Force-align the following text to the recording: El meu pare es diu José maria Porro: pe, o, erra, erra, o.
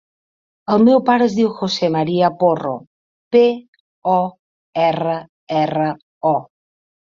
El 0.75 0.85
meu 0.85 1.01
pare 1.09 1.27
es 1.31 1.35
diu 1.39 1.51
José 1.59 1.89
maria 1.95 2.31
Porro: 2.39 2.73
pe, 3.37 3.43
o, 4.15 4.17
erra, 4.89 5.21
erra, 5.63 5.95
o. 6.35 6.37